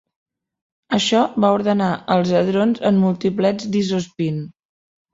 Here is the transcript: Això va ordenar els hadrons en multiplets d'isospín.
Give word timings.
Això 0.97 1.21
va 1.45 1.51
ordenar 1.59 1.91
els 2.17 2.33
hadrons 2.41 2.83
en 2.93 3.01
multiplets 3.05 3.71
d'isospín. 3.77 4.45